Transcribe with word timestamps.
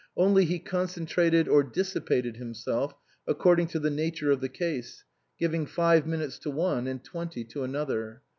Only 0.17 0.45
he 0.45 0.59
concen 0.59 1.05
trated 1.07 1.47
or 1.47 1.61
dissipated 1.61 2.37
himself 2.37 2.95
according 3.27 3.67
to 3.67 3.79
the 3.79 3.91
nature 3.91 4.31
of 4.31 4.41
the 4.41 4.49
case, 4.49 5.03
giving 5.37 5.67
five 5.67 6.07
minutes 6.07 6.39
to 6.39 6.49
one 6.49 6.87
and 6.87 7.03
twenty 7.03 7.43
to 7.43 7.61
another. 7.61 8.23